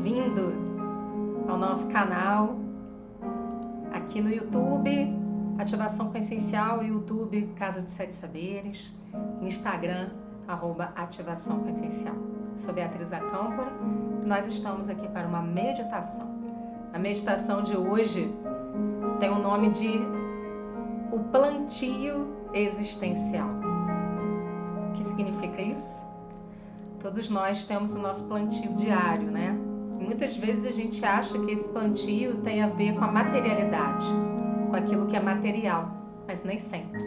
[0.00, 0.54] bem-vindo
[1.46, 2.56] ao nosso canal
[3.92, 5.14] aqui no YouTube,
[5.58, 8.96] Ativação Consciencial, YouTube Casa de Sete Saberes,
[9.42, 10.08] Instagram,
[10.48, 12.14] arroba Ativação Consciencial.
[12.56, 13.70] Sou Beatriz Acâmpora
[14.22, 16.26] e nós estamos aqui para uma meditação.
[16.94, 18.34] A meditação de hoje
[19.18, 20.00] tem o nome de
[21.12, 23.50] O Plantio Existencial.
[24.88, 26.06] O que significa isso?
[27.00, 29.59] Todos nós temos o nosso plantio diário, né?
[30.10, 34.06] Muitas vezes a gente acha que esse plantio tem a ver com a materialidade,
[34.68, 35.88] com aquilo que é material,
[36.26, 37.00] mas nem sempre.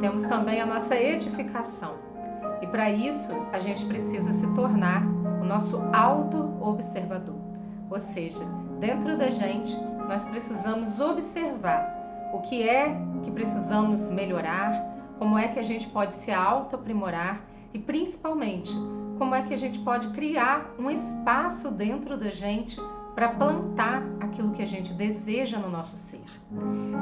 [0.00, 1.94] Temos também a nossa edificação.
[2.60, 5.06] E para isso, a gente precisa se tornar
[5.40, 7.36] o nosso auto-observador.
[7.88, 8.44] Ou seja,
[8.80, 9.72] dentro da gente,
[10.08, 11.86] nós precisamos observar
[12.34, 14.72] o que é que precisamos melhorar,
[15.20, 18.76] como é que a gente pode se auto-aprimorar e principalmente
[19.18, 22.80] como é que a gente pode criar um espaço dentro da gente
[23.14, 26.24] para plantar aquilo que a gente deseja no nosso ser.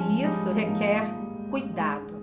[0.09, 1.05] E isso requer
[1.51, 2.15] cuidado,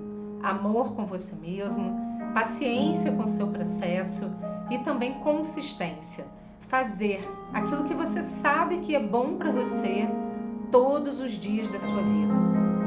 [0.43, 1.95] amor com você mesmo,
[2.33, 4.31] paciência com o seu processo
[4.69, 6.25] e também consistência.
[6.61, 10.07] Fazer aquilo que você sabe que é bom para você
[10.71, 12.33] todos os dias da sua vida.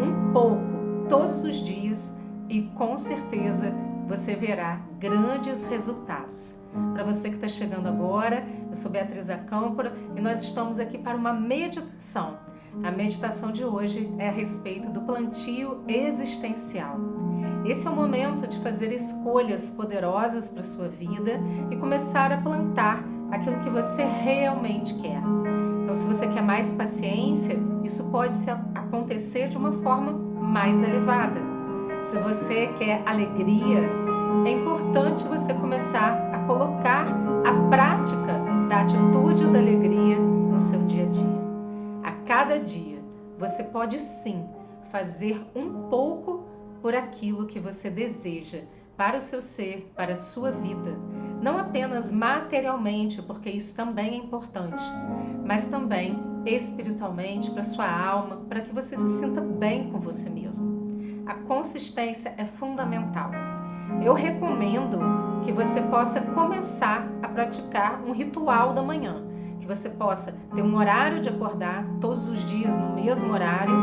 [0.01, 2.17] Um pouco, todos os dias,
[2.49, 3.73] e com certeza
[4.07, 6.62] você verá grandes resultados.
[6.95, 11.17] Para você que está chegando agora, eu sou Beatriz Acâmpora e nós estamos aqui para
[11.17, 12.39] uma meditação.
[12.83, 16.97] A meditação de hoje é a respeito do plantio existencial.
[17.67, 21.39] Esse é o momento de fazer escolhas poderosas para sua vida
[21.71, 25.21] e começar a plantar aquilo que você realmente quer.
[25.83, 28.37] Então, se você quer mais paciência, isso pode
[28.75, 31.41] acontecer de uma forma mais elevada.
[32.03, 33.81] Se você quer alegria,
[34.47, 37.07] é importante você começar colocar
[37.47, 41.43] a prática da atitude da alegria no seu dia a dia.
[42.03, 43.03] A cada dia,
[43.39, 44.45] você pode sim
[44.91, 46.45] fazer um pouco
[46.83, 48.65] por aquilo que você deseja
[48.99, 50.95] para o seu ser, para a sua vida.
[51.41, 54.83] Não apenas materialmente, porque isso também é importante,
[55.47, 61.25] mas também espiritualmente, para sua alma, para que você se sinta bem com você mesmo.
[61.25, 63.31] A consistência é fundamental
[64.01, 64.99] eu recomendo
[65.45, 69.23] que você possa começar a praticar um ritual da manhã,
[69.61, 73.75] que você possa ter um horário de acordar todos os dias no mesmo horário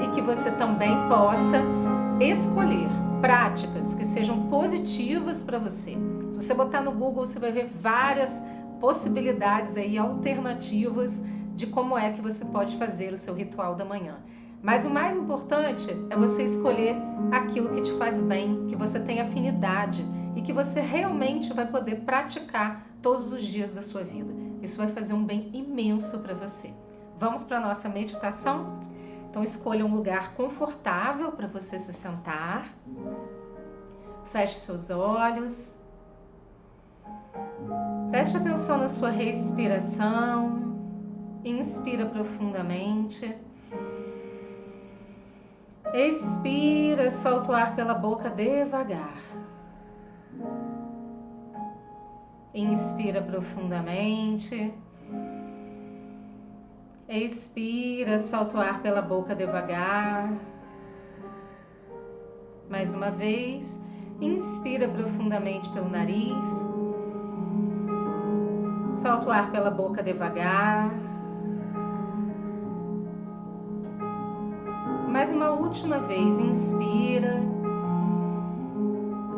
[0.00, 1.62] e que você também possa
[2.20, 2.88] escolher
[3.20, 5.96] práticas que sejam positivas para você.
[6.32, 8.42] Se você botar no Google, você vai ver várias
[8.78, 11.22] possibilidades aí alternativas
[11.56, 14.16] de como é que você pode fazer o seu ritual da manhã.
[14.62, 16.96] Mas o mais importante é você escolher
[17.32, 20.04] aquilo que te faz bem, que você tem afinidade
[20.34, 24.32] e que você realmente vai poder praticar todos os dias da sua vida.
[24.62, 26.72] Isso vai fazer um bem imenso para você.
[27.18, 28.80] Vamos para a nossa meditação?
[29.28, 32.72] Então, escolha um lugar confortável para você se sentar.
[34.26, 35.78] Feche seus olhos.
[38.10, 40.76] Preste atenção na sua respiração.
[41.44, 43.36] Inspira profundamente.
[45.94, 49.16] Expira, solta o ar pela boca devagar.
[52.54, 54.74] Inspira profundamente.
[57.08, 60.30] Expira, solta o ar pela boca devagar.
[62.68, 63.80] Mais uma vez,
[64.20, 66.46] inspira profundamente pelo nariz.
[68.92, 70.90] Solta o ar pela boca devagar.
[75.08, 77.40] Mais uma última vez, inspira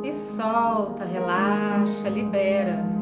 [0.02, 2.94] e solta, relaxa, libera.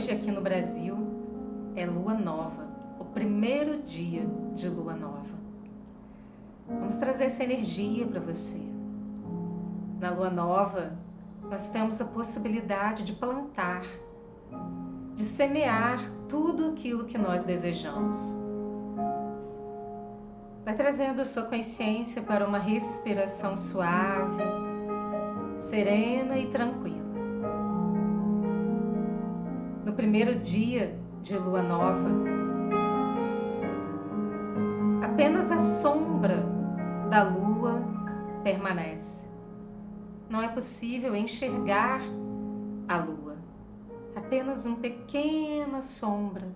[0.00, 0.96] Hoje aqui no Brasil
[1.76, 2.66] é lua nova,
[2.98, 5.28] o primeiro dia de lua nova.
[6.66, 8.58] Vamos trazer essa energia para você.
[10.00, 10.96] Na lua nova,
[11.42, 13.82] nós temos a possibilidade de plantar
[15.14, 16.00] de semear
[16.30, 18.16] tudo aquilo que nós desejamos.
[20.64, 24.44] Vai trazendo a sua consciência para uma respiração suave,
[25.58, 26.99] serena e tranquila.
[30.00, 32.08] Primeiro dia de lua nova,
[35.04, 36.42] apenas a sombra
[37.10, 37.82] da lua
[38.42, 39.28] permanece.
[40.30, 42.00] Não é possível enxergar
[42.88, 43.36] a lua
[44.16, 46.48] apenas uma pequena sombra.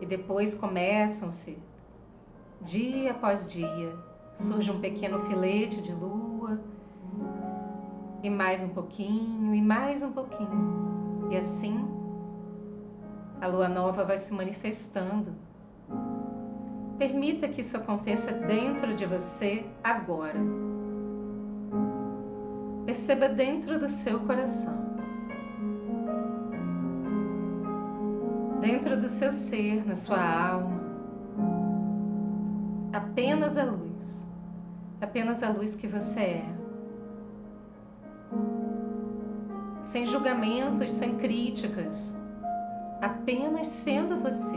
[0.00, 1.56] E depois começam-se,
[2.62, 3.96] dia após dia,
[4.34, 6.29] surge um pequeno filete de lua
[8.22, 11.28] E mais um pouquinho, e mais um pouquinho.
[11.30, 11.88] E assim,
[13.40, 15.32] a lua nova vai se manifestando.
[16.98, 20.38] Permita que isso aconteça dentro de você agora.
[22.84, 24.74] Perceba dentro do seu coração.
[28.60, 30.78] Dentro do seu ser, na sua alma.
[32.92, 34.28] Apenas a luz.
[35.00, 36.59] Apenas a luz que você é.
[39.90, 42.16] Sem julgamentos, sem críticas,
[43.02, 44.56] apenas sendo você.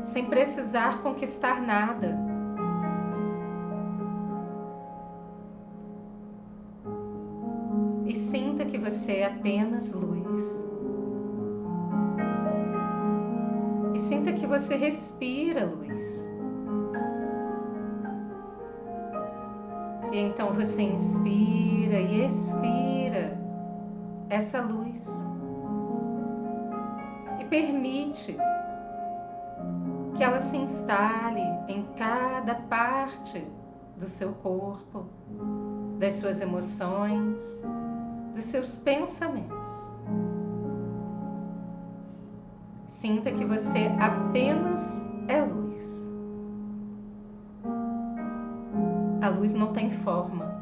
[0.00, 2.16] Sem precisar conquistar nada.
[8.06, 10.64] E sinta que você é apenas luz.
[13.92, 16.30] E sinta que você respira luz.
[20.12, 23.38] E então você inspira e expira
[24.28, 25.08] essa luz
[27.40, 28.36] e permite
[30.16, 33.46] que ela se instale em cada parte
[33.96, 35.06] do seu corpo,
[35.98, 37.64] das suas emoções,
[38.34, 39.92] dos seus pensamentos.
[42.86, 46.12] Sinta que você apenas é luz.
[49.22, 50.57] A luz não tem forma.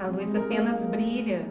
[0.00, 1.46] A luz apenas brilha.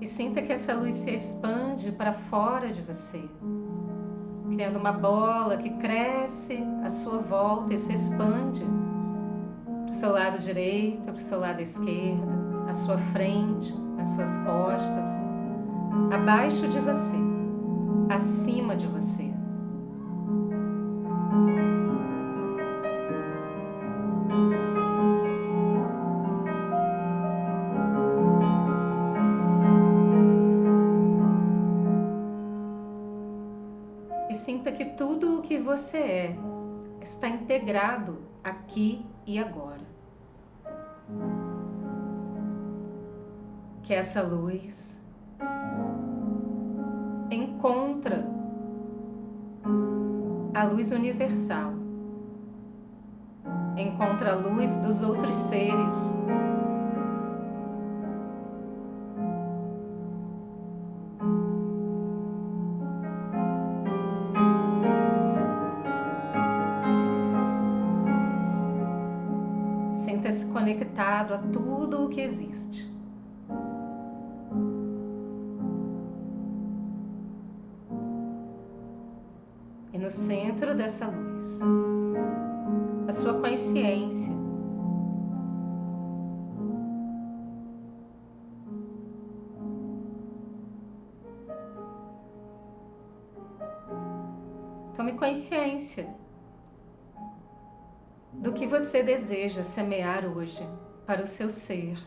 [0.00, 3.20] E sinta que essa luz se expande para fora de você,
[4.48, 8.64] criando uma bola que cresce à sua volta e se expande
[9.64, 14.36] para o seu lado direito, para o seu lado esquerdo, à sua frente, nas suas
[14.38, 15.31] costas,
[16.12, 17.16] abaixo de você,
[18.08, 19.30] acima de você.
[34.30, 36.36] E sinta que tudo o que você é
[37.02, 39.82] está integrado aqui e agora.
[43.82, 45.01] Que essa luz
[47.62, 48.26] encontra
[50.52, 51.72] a luz universal,
[53.76, 55.94] encontra a luz dos outros seres.
[69.94, 72.91] Sinta-se conectado a tudo o que existe.
[80.22, 81.60] Centro dessa luz,
[83.08, 84.32] a sua consciência.
[94.94, 96.08] Tome consciência
[98.34, 100.62] do que você deseja semear hoje
[101.04, 101.98] para o seu ser.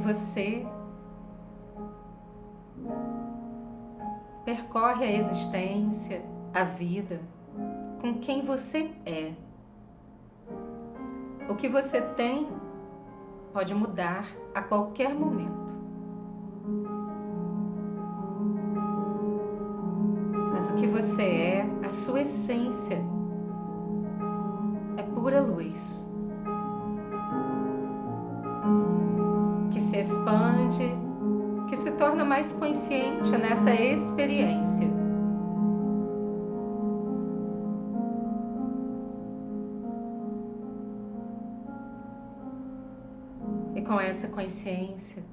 [0.00, 0.66] Você
[4.44, 7.20] percorre a existência, a vida,
[8.00, 9.32] com quem você é.
[11.48, 12.48] O que você tem
[13.52, 15.72] pode mudar a qualquer momento.
[20.52, 22.98] Mas o que você é, a sua essência,
[24.96, 26.09] é pura luz
[31.68, 34.88] que se torna mais consciente nessa experiência.
[43.74, 45.24] E com essa consciência,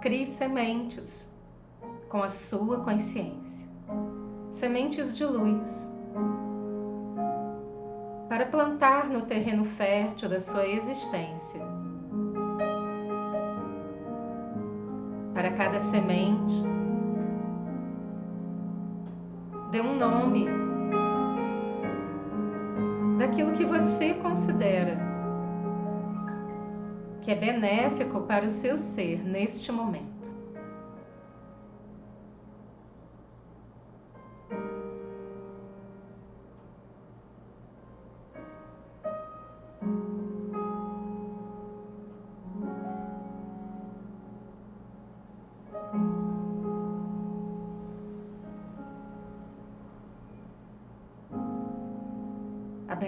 [0.00, 1.30] crie sementes
[2.08, 3.68] com a sua consciência,
[4.50, 5.92] sementes de luz,
[8.32, 11.60] para plantar no terreno fértil da sua existência.
[15.34, 16.54] Para cada semente,
[19.70, 20.46] dê um nome
[23.18, 24.96] daquilo que você considera
[27.20, 30.41] que é benéfico para o seu ser neste momento.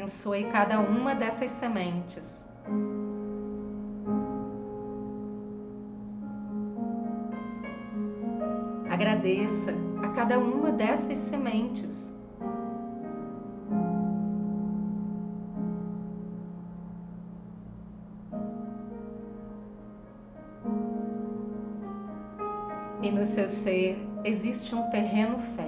[0.04, 2.44] Abençoe cada uma dessas sementes.
[8.90, 12.14] Agradeça a cada uma dessas sementes.
[23.02, 25.63] E no seu ser existe um terreno fértil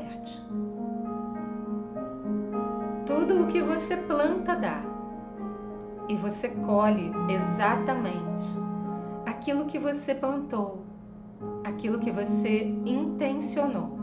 [3.26, 4.80] tudo o que você planta dá.
[6.08, 8.46] E você colhe exatamente
[9.26, 10.84] aquilo que você plantou,
[11.64, 13.96] aquilo que você intencionou.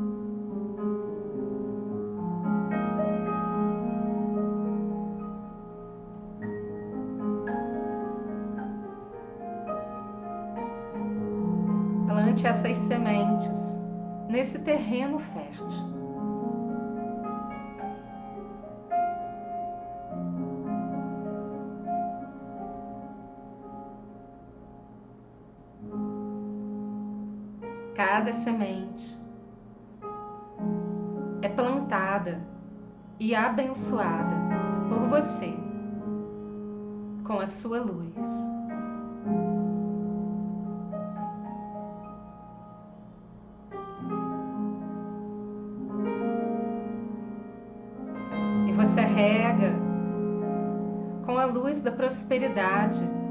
[12.08, 13.80] Plante essas sementes
[14.27, 15.92] nesse terreno fértil.
[28.05, 29.17] Cada semente
[31.41, 32.45] é plantada
[33.17, 34.36] e abençoada
[34.89, 35.53] por você
[37.24, 38.27] com a sua luz.
[48.67, 49.74] E você rega
[51.25, 53.23] com a luz da prosperidade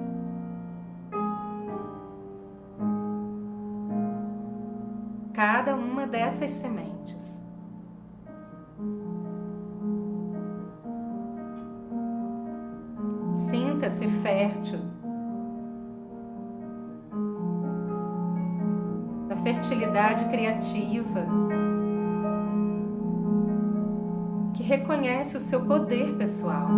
[13.83, 14.79] Sinta-se fértil.
[19.29, 21.27] Na fertilidade criativa,
[24.55, 26.69] que reconhece o seu poder pessoal,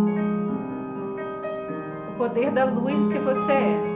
[2.11, 3.95] o poder da luz que você é.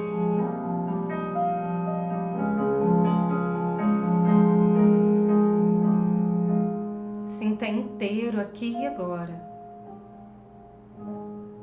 [7.60, 9.34] inteiro aqui e agora.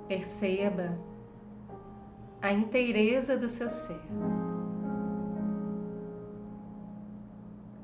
[0.06, 1.05] Perceba
[2.46, 4.00] a inteireza do seu ser.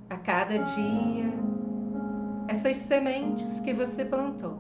[0.08, 1.32] A cada dia,
[2.46, 4.56] essas sementes que você plantou.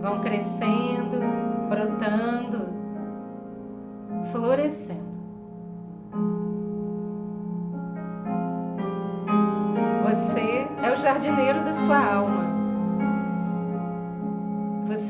[0.00, 1.18] Vão crescendo,
[1.68, 2.68] brotando,
[4.30, 5.08] florescendo.
[10.98, 12.37] jardineiro da sua alma.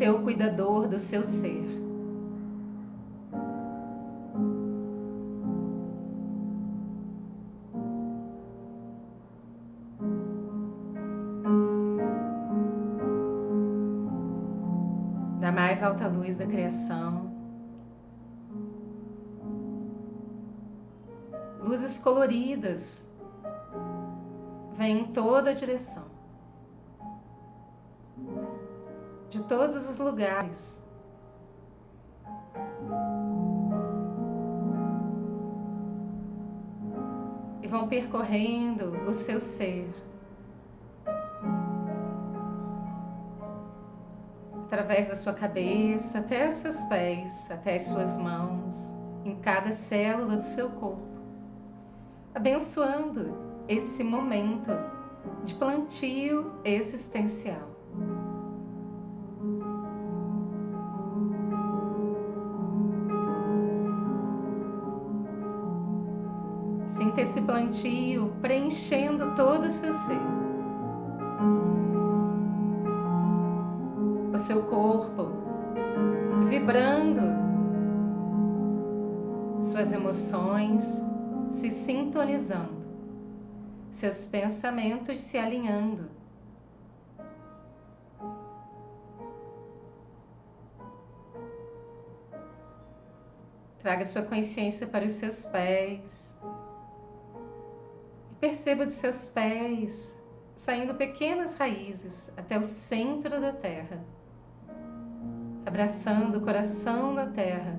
[0.07, 1.67] O cuidador do seu ser.
[15.41, 17.33] Da mais alta luz da criação,
[21.61, 23.05] luzes coloridas
[24.77, 26.08] vem em toda a direção,
[29.49, 30.81] todos os lugares.
[37.63, 39.89] E vão percorrendo o seu ser.
[44.67, 50.37] Através da sua cabeça, até os seus pés, até as suas mãos, em cada célula
[50.37, 51.03] do seu corpo,
[52.35, 53.35] abençoando
[53.67, 54.71] esse momento
[55.45, 57.68] de plantio existencial.
[67.29, 70.19] Esse plantio preenchendo todo o seu ser.
[74.33, 75.29] O seu corpo
[76.49, 77.21] vibrando,
[79.63, 81.05] suas emoções
[81.51, 82.79] se sintonizando
[83.91, 86.09] seus pensamentos se alinhando.
[93.81, 96.28] Traga sua consciência para os seus pés.
[98.41, 100.19] Perceba dos seus pés
[100.55, 104.05] saindo pequenas raízes até o centro da terra.
[105.67, 107.79] abraçando o coração da terra.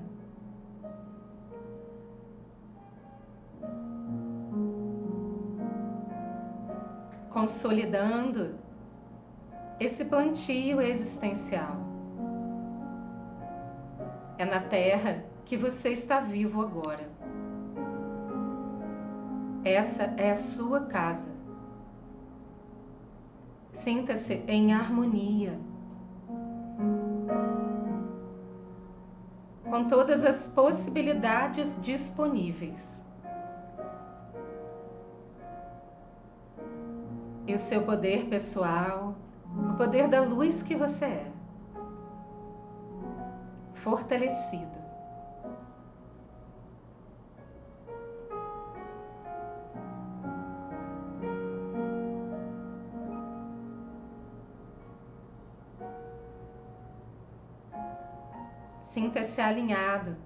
[7.30, 8.54] Consolidando
[9.80, 11.76] esse plantio existencial.
[14.38, 17.19] É na terra que você está vivo agora.
[19.64, 21.30] Essa é a sua casa.
[23.72, 25.58] Sinta-se em harmonia
[29.70, 33.06] com todas as possibilidades disponíveis.
[37.46, 39.14] E o seu poder pessoal,
[39.70, 41.32] o poder da luz que você é,
[43.74, 44.79] fortalecido.
[58.90, 60.16] Sinta-se alinhado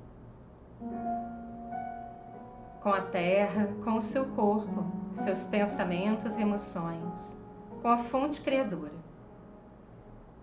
[2.83, 7.39] com a terra, com o seu corpo, seus pensamentos e emoções,
[7.83, 8.95] com a fonte criadora.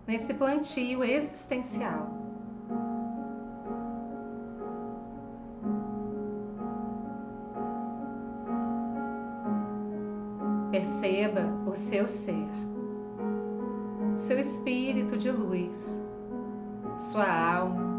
[0.06, 2.06] Nesse plantio existencial.
[10.70, 12.48] Perceba o seu ser,
[14.14, 16.04] seu espírito de luz,
[16.96, 17.91] sua alma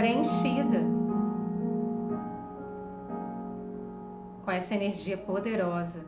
[0.00, 0.80] preenchida
[4.42, 6.02] com essa energia poderosa.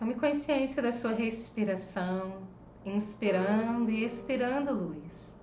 [0.00, 2.42] Tome consciência da sua respiração,
[2.84, 5.40] inspirando e expirando luz,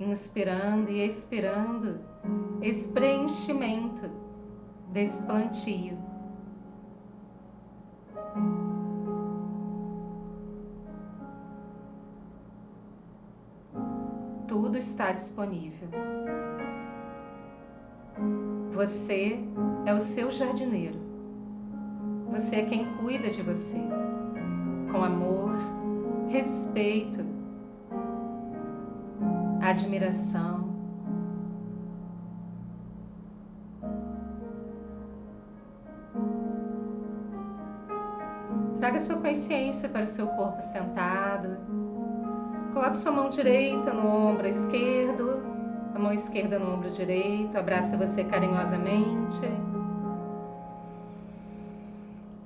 [0.00, 2.11] inspirando e expirando
[2.60, 4.10] esse preenchimento
[4.92, 5.98] desse plantio.
[14.46, 15.88] Tudo está disponível.
[18.72, 19.38] Você
[19.86, 20.98] é o seu jardineiro.
[22.30, 23.78] Você é quem cuida de você.
[24.90, 25.52] Com amor,
[26.28, 27.18] respeito,
[29.60, 30.71] admiração,
[38.92, 41.56] Traga sua consciência para o seu corpo sentado.
[42.74, 45.42] Coloque sua mão direita no ombro esquerdo,
[45.94, 47.56] a mão esquerda no ombro direito.
[47.56, 49.48] Abrace você carinhosamente.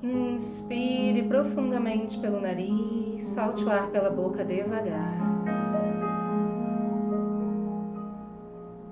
[0.01, 5.19] Inspire profundamente pelo nariz, solte o ar pela boca devagar.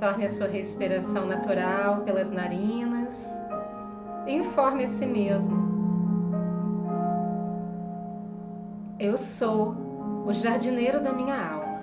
[0.00, 3.28] Torne a sua respiração natural pelas narinas.
[4.26, 5.73] Informe a si mesmo
[9.04, 9.76] Eu sou
[10.24, 11.82] o jardineiro da minha alma.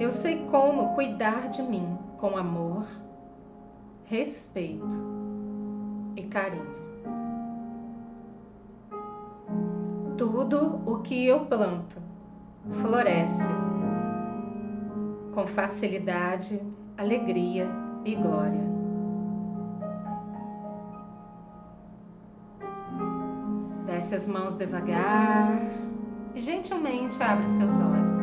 [0.00, 2.84] Eu sei como cuidar de mim com amor,
[4.06, 4.96] respeito
[6.16, 6.74] e carinho.
[10.18, 12.02] Tudo o que eu planto
[12.82, 13.48] floresce
[15.32, 16.60] com facilidade,
[16.98, 17.68] alegria
[18.04, 18.69] e glória.
[24.10, 25.56] Desce as mãos devagar
[26.34, 28.22] e gentilmente abre seus olhos.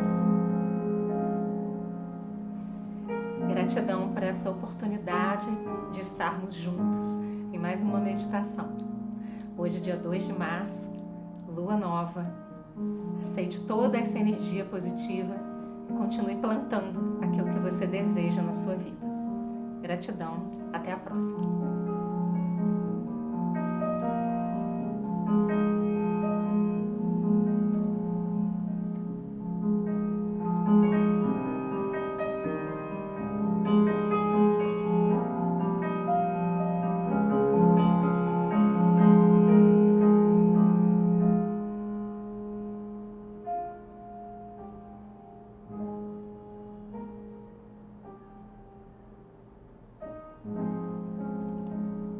[3.48, 5.46] Gratidão por essa oportunidade
[5.90, 6.98] de estarmos juntos
[7.54, 8.68] em mais uma meditação.
[9.56, 10.94] Hoje, dia 2 de março,
[11.48, 12.22] lua nova.
[13.22, 15.36] Aceite toda essa energia positiva
[15.88, 19.06] e continue plantando aquilo que você deseja na sua vida.
[19.80, 21.77] Gratidão, até a próxima.